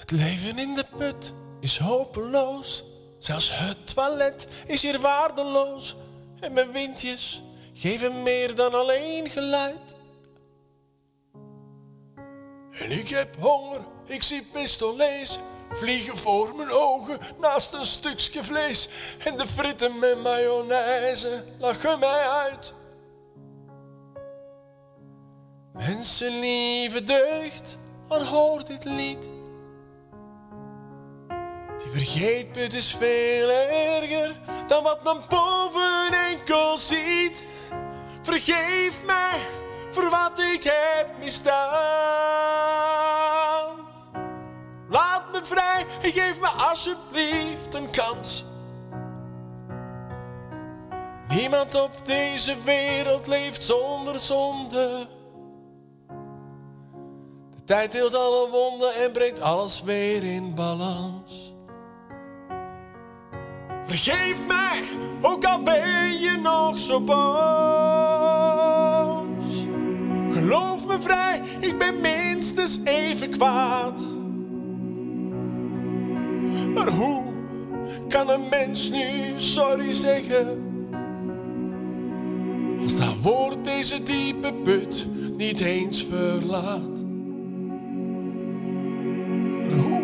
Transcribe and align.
Het 0.00 0.10
leven 0.10 0.58
in 0.58 0.74
de 0.74 0.84
put 0.96 1.32
is 1.60 1.78
hopeloos. 1.78 2.84
Zelfs 3.18 3.58
het 3.58 3.94
toilet 3.94 4.46
is 4.66 4.82
hier 4.82 5.00
waardeloos. 5.00 5.96
En 6.40 6.52
mijn 6.52 6.72
windjes 6.72 7.42
geven 7.72 8.22
meer 8.22 8.54
dan 8.54 8.74
alleen 8.74 9.30
geluid. 9.30 9.96
En 12.72 12.90
ik 12.90 13.08
heb 13.08 13.36
honger, 13.38 13.80
ik 14.06 14.22
zie 14.22 14.46
pistolets 14.52 15.38
vliegen 15.70 16.18
voor 16.18 16.54
mijn 16.54 16.70
ogen 16.70 17.18
naast 17.40 17.72
een 17.72 17.86
stukje 17.86 18.44
vlees. 18.44 18.88
En 19.24 19.36
de 19.36 19.46
fritten 19.46 19.98
met 19.98 20.22
mayonaise 20.22 21.44
lachen 21.58 21.98
mij 21.98 22.28
uit. 22.28 22.74
Mensen 25.72 26.38
lieve 26.38 27.02
deugd, 27.02 27.78
hoor 28.08 28.64
dit 28.64 28.84
lied. 28.84 29.28
Die 31.92 31.98
vergeetput 31.98 32.74
is 32.74 32.94
veel 32.94 33.50
erger 33.50 34.36
dan 34.66 34.82
wat 34.82 35.04
men 35.04 35.22
boven 35.28 36.12
enkel 36.12 36.78
ziet. 36.78 37.44
Vergeef 38.22 39.04
mij 39.04 39.38
voor 39.90 40.10
wat 40.10 40.38
ik 40.38 40.62
heb 40.62 41.06
misdaan. 41.18 41.68
Laat 44.88 45.32
me 45.32 45.40
vrij 45.42 45.86
en 46.02 46.12
geef 46.12 46.40
me 46.40 46.48
alsjeblieft 46.48 47.74
een 47.74 47.90
kans. 47.90 48.44
Niemand 51.28 51.74
op 51.74 52.06
deze 52.06 52.56
wereld 52.64 53.26
leeft 53.26 53.64
zonder 53.64 54.20
zonde. 54.20 55.06
De 57.54 57.64
tijd 57.64 57.92
heelt 57.92 58.14
alle 58.14 58.48
wonden 58.48 58.94
en 58.94 59.12
brengt 59.12 59.40
alles 59.40 59.82
weer 59.82 60.24
in 60.24 60.54
balans. 60.54 61.58
Vergeef 63.82 64.46
mij, 64.46 64.82
ook 65.20 65.44
al 65.44 65.62
ben 65.62 66.20
je 66.20 66.38
nog 66.42 66.78
zo 66.78 67.00
boos. 67.00 67.18
Geloof 70.30 70.86
me 70.86 71.00
vrij, 71.00 71.42
ik 71.60 71.78
ben 71.78 72.00
minstens 72.00 72.80
even 72.84 73.30
kwaad. 73.30 74.08
Maar 76.74 76.88
hoe 76.88 77.22
kan 78.08 78.30
een 78.30 78.48
mens 78.50 78.90
nu 78.90 79.32
sorry 79.36 79.92
zeggen? 79.92 80.68
Als 82.82 82.96
dat 82.96 83.14
woord 83.22 83.64
deze 83.64 84.02
diepe 84.02 84.52
put 84.64 85.06
niet 85.36 85.60
eens 85.60 86.04
verlaat. 86.04 87.04
Maar 89.68 89.78
hoe 89.78 90.02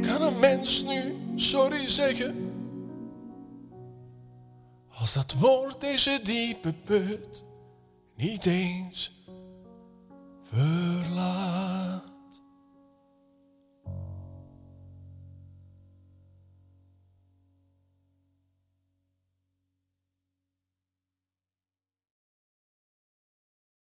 kan 0.00 0.22
een 0.22 0.38
mens 0.40 0.84
nu 0.84 1.14
sorry 1.34 1.88
zeggen? 1.88 2.45
Als 4.98 5.12
dat 5.12 5.32
woord 5.32 5.80
deze 5.80 6.20
diepe 6.22 6.72
put 6.72 7.44
niet 8.16 8.46
eens 8.46 9.12
verlaat. 10.42 10.95